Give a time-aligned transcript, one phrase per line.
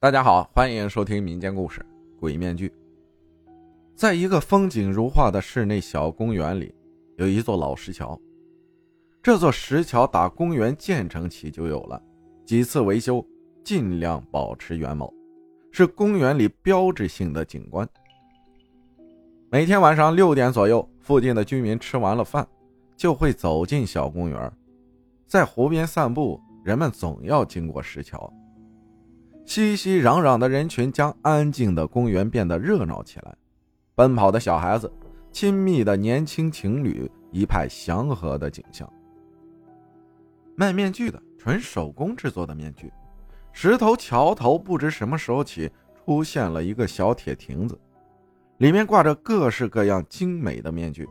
[0.00, 1.80] 大家好，欢迎收听民间故事
[2.20, 2.68] 《鬼面具》。
[3.96, 6.72] 在一个风景如画的室内小公园里，
[7.16, 8.16] 有一座老石桥。
[9.20, 12.00] 这座石桥打公园建成起就有了，
[12.46, 13.26] 几次维修，
[13.64, 15.12] 尽量保持原貌，
[15.72, 17.86] 是公园里标志性的景观。
[19.50, 22.46] 每天晚上六点左右，附近的居民吃完了饭，
[22.96, 24.52] 就会走进小公园，
[25.26, 26.40] 在湖边散步。
[26.62, 28.32] 人们总要经过石桥。
[29.48, 33.34] 熙熙攘攘的人群将安静的公园变得热闹起来，
[33.94, 34.92] 奔跑的小孩子，
[35.32, 38.86] 亲密的年轻情侣，一派祥和的景象。
[40.54, 42.92] 卖面具的，纯手工制作的面具。
[43.50, 45.70] 石头桥头不知什么时候起
[46.04, 47.76] 出现了一个小铁亭子，
[48.58, 51.08] 里面挂着各式各样精美的面具。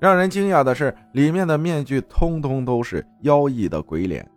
[0.00, 4.28] 让人惊讶的是，里面的面具通通都是妖异的鬼脸。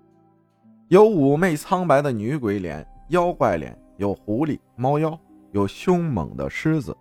[0.89, 5.19] 有妩媚苍白的女鬼脸、妖怪脸，有狐狸、猫妖，
[5.51, 6.95] 有凶猛的狮子，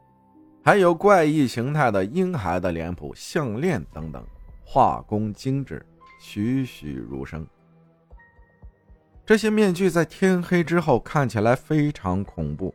[0.62, 4.24] 还有怪异形态的婴孩的脸谱、项链等等，
[4.64, 5.84] 画工精致，
[6.18, 7.46] 栩栩如生。
[9.26, 12.74] 这些面具在天黑之后看起来非常恐怖，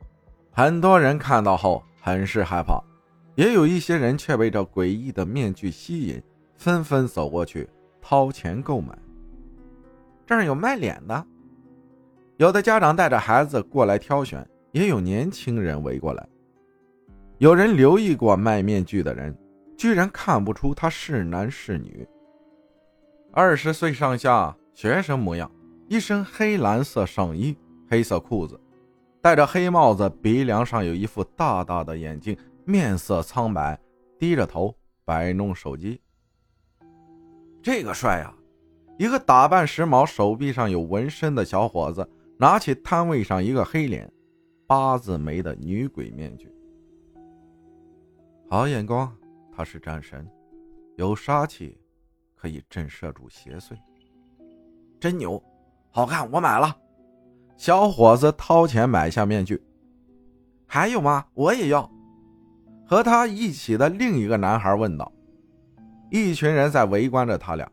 [0.52, 2.80] 很多人看到后很是害怕，
[3.34, 6.22] 也有一些人却被这诡异的面具吸引，
[6.56, 7.68] 纷纷走过去
[8.00, 8.96] 掏钱购买。
[10.30, 11.26] 这儿有卖脸的，
[12.38, 16.30] 有的家长带着孩子过来挑选，也有年轻人围过来。
[17.40, 19.36] 有人留意过卖面具的人，
[19.76, 22.08] 居然看不出他是男是女。
[23.32, 25.52] 二十岁上下，学生模样，
[25.88, 27.58] 一身黑蓝色上衣，
[27.90, 28.62] 黑色裤子，
[29.24, 33.80] 戴着黑帽子，鼻梁上有一副大大的眼镜，面色苍白，
[34.20, 36.00] 低着头摆弄手机。
[37.64, 38.36] 这个帅啊！
[39.00, 42.06] 一个打扮时髦、手臂上有纹身的小伙子
[42.38, 44.12] 拿起摊位上一个黑脸、
[44.68, 46.54] 八字眉的女鬼面具。
[48.50, 49.10] 好眼光，
[49.56, 50.30] 他是战神，
[50.98, 51.80] 有杀气，
[52.36, 53.72] 可以震慑住邪祟。
[55.00, 55.42] 真牛，
[55.92, 56.76] 好看，我买了。
[57.56, 59.64] 小伙子掏钱买下面具。
[60.68, 61.26] 还有吗？
[61.36, 61.90] 我也要。
[62.86, 65.10] 和他一起的另一个男孩问道。
[66.12, 67.72] 一群人在围观着他俩。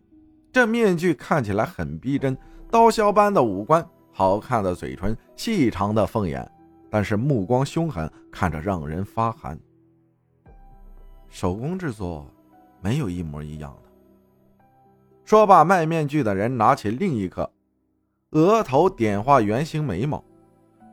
[0.56, 2.34] 这面具看起来很逼真，
[2.70, 6.50] 刀削般的五官，好看的嘴唇，细长的凤眼，
[6.88, 9.60] 但是目光凶狠，看着让人发寒。
[11.28, 12.26] 手工制作，
[12.80, 13.90] 没有一模一样的。
[15.26, 17.50] 说罢，卖面具的人拿起另一颗，
[18.30, 20.24] 额头点画圆形眉毛，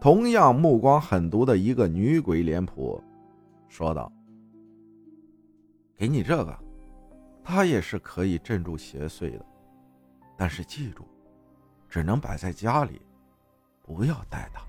[0.02, 3.02] 同样目光狠毒的一个女鬼脸谱，
[3.70, 4.12] 说道
[5.96, 6.54] ：“给你这个，
[7.46, 9.46] 它也是可以镇住邪祟的。”
[10.36, 11.06] 但是记住，
[11.90, 13.02] 只能摆在家里，
[13.82, 14.62] 不要带它。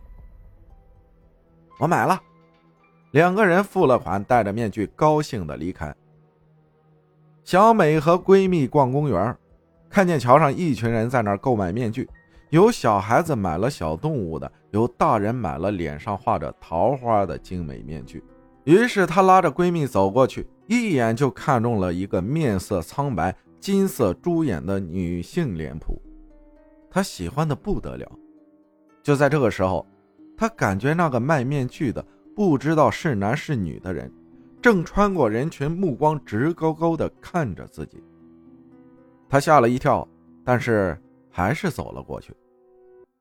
[1.79, 2.21] 我买了，
[3.13, 5.95] 两个人付了款，戴着面具，高兴的离开。
[7.43, 9.37] 小美和闺蜜逛公园，
[9.91, 12.09] 看见桥上一群人在那儿购买面具，
[12.51, 18.23] 有小孩子买了小动物的，有大人买了脸上画着桃花的精美面具。
[18.65, 23.35] 于是她拉着闺蜜走过去，一眼就看中了一个面色苍白。
[23.65, 25.99] 金色猪眼的女性脸谱，
[26.91, 28.07] 他喜欢的不得了。
[29.03, 29.87] 就在这个时候，
[30.37, 32.05] 他感觉那个卖面具的
[32.37, 34.13] 不知道是男是女的人，
[34.61, 38.05] 正穿过人群，目光直勾勾地看着自己。
[39.31, 40.07] 他吓了一跳，
[40.45, 40.95] 但是
[41.31, 42.35] 还是走了过去，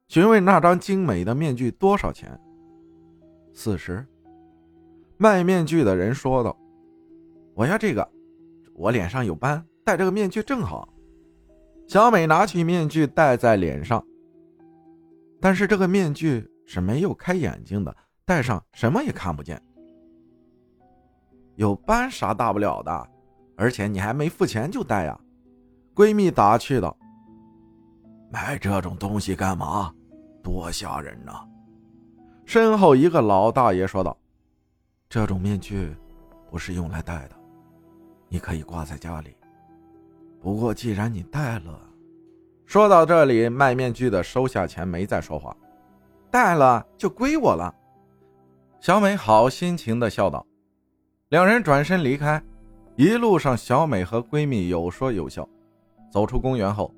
[0.09, 2.37] 询问那张精美的面具多少钱。
[3.53, 4.05] 四十。
[5.15, 6.53] 卖面具的人说道
[7.55, 8.05] ：“我要这个，
[8.73, 10.87] 我脸上有斑。”戴这个面具正好。
[11.87, 14.03] 小美拿起面具戴在脸上，
[15.41, 17.95] 但是这个面具是没有开眼睛的，
[18.25, 19.61] 戴上什么也看不见。
[21.55, 23.09] 有斑啥大不了的，
[23.57, 25.19] 而且你还没付钱就戴呀？
[25.93, 26.97] 闺蜜打趣道
[28.31, 29.93] ：“买这种东西干嘛？
[30.41, 31.45] 多吓人呐！”
[32.45, 34.17] 身后一个老大爷说道
[35.07, 35.95] ：“这种面具
[36.49, 37.35] 不是用来戴的，
[38.29, 39.35] 你可以挂在家里。”
[40.43, 41.79] 不过，既然你戴了，
[42.65, 45.55] 说到这里，卖面具的收下钱，没再说话。
[46.29, 47.73] 戴了就归我了。
[48.81, 50.45] 小美好心情的笑道。
[51.29, 52.43] 两人转身离开，
[52.97, 55.47] 一路上，小美和闺蜜有说有笑。
[56.11, 56.93] 走出公园后，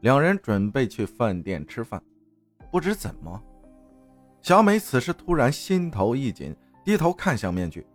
[0.00, 2.00] 两人准备去饭店吃饭。
[2.70, 3.42] 不知怎么，
[4.42, 6.54] 小美此时突然心头一紧，
[6.84, 7.86] 低头看向面具，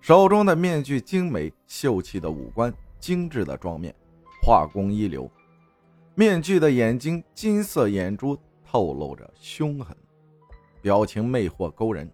[0.00, 3.94] 手中的面具精美秀气的五官，精致的妆面。
[4.46, 5.28] 画工一流，
[6.14, 9.96] 面具的眼睛金色眼珠透露着凶狠。
[10.80, 12.08] 表情魅惑勾人。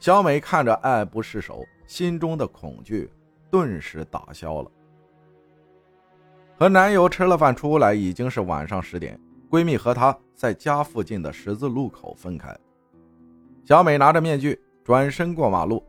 [0.00, 3.08] 小美看着爱不释手，心中的恐惧
[3.52, 4.70] 顿时打消了。
[6.56, 9.16] 和男友吃了饭出来，已经是晚上十点。
[9.48, 12.52] 闺蜜和她在家附近的十字路口分开。
[13.64, 15.84] 小美拿着面具转身过马路，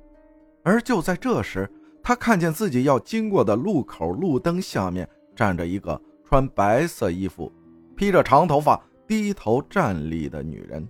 [0.61, 1.67] 而就在这时，
[2.03, 5.09] 她看见自己要经过的路口路灯下面
[5.39, 5.97] 站着一个
[6.27, 7.49] 穿白色衣服、
[7.95, 8.77] 披着长头发、
[9.07, 10.85] 低头站立的女人。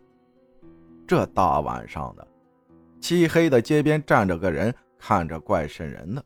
[1.05, 2.27] 这大晚上的，
[2.99, 6.25] 漆黑的街边站着个人，看着怪瘆人的。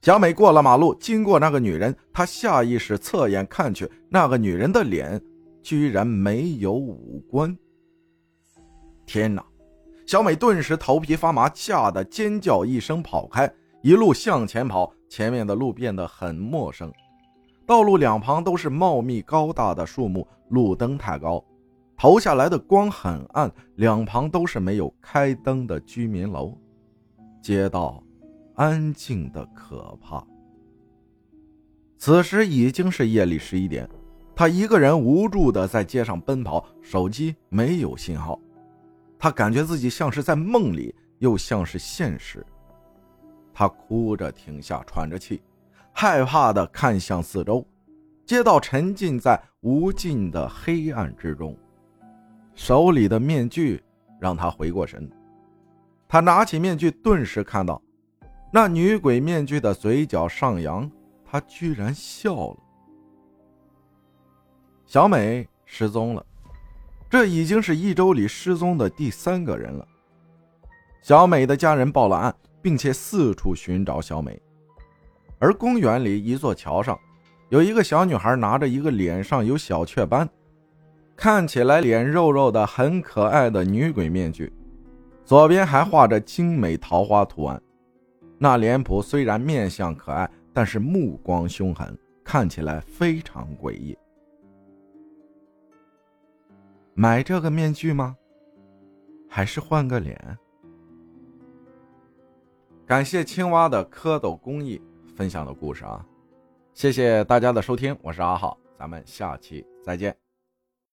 [0.00, 5.22] 小美过了马路，经过那个女人，她下意识侧眼看去，那个女人的脸
[5.62, 7.56] 居然没有五官。
[9.06, 9.44] 天哪！
[10.08, 13.48] 小美顿时头皮发麻，吓得尖叫一声，跑开，
[13.80, 14.92] 一路向前跑。
[15.08, 16.90] 前面的路变得很陌生，
[17.72, 21.42] 道路两旁都是茂密高大的树木，路灯太高，
[21.96, 26.54] 投下来的光很暗，两旁都是没有开灯的居民楼，
[27.40, 28.04] 街道。
[28.56, 30.22] 安静的可怕。
[31.96, 33.88] 此时已经是夜里十一点，
[34.36, 38.38] 他一个人无助的在街上奔跑，手机没有信号。
[39.18, 42.44] 他感觉自己像是在梦里，又像是现实。
[43.54, 45.40] 他哭着停下，喘着气，
[45.92, 47.64] 害怕的看向四周，
[48.24, 51.56] 街道沉浸在无尽的黑暗之中。
[52.54, 53.82] 手里的面具
[54.20, 55.10] 让他回过神，
[56.08, 57.80] 他拿起面具，顿时看到。
[58.52, 60.90] 那女鬼面具的嘴角上扬，
[61.24, 62.56] 她居然笑了。
[64.84, 66.26] 小美失踪了，
[67.08, 69.88] 这已经是一周里失踪的第三个人了。
[71.00, 74.38] 小美的家人报了案，并且四处寻找小美。
[75.42, 76.96] 而公园里一座桥上，
[77.48, 80.28] 有一个小女孩拿着一个脸上有小雀斑，
[81.16, 84.52] 看起来脸肉肉的、很可爱的女鬼面具，
[85.24, 87.60] 左边还画着精美桃花图案。
[88.38, 93.98] 那脸谱虽然面相可爱，但是目光凶狠，看起来非常诡异。
[96.94, 98.16] 买这个面具吗？
[99.28, 100.38] 还是换个脸？
[102.86, 104.80] 感谢青蛙的蝌蚪工艺
[105.22, 106.04] 分享的故事啊！
[106.74, 110.21] 谢谢大家的收听，我是阿浩，咱们下期再见。